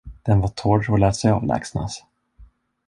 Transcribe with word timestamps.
Den 0.27 0.39
var 0.41 0.47
torr 0.47 0.89
och 0.91 0.99
lät 0.99 1.15
sig 1.15 1.31
avlägsnas. 1.31 2.03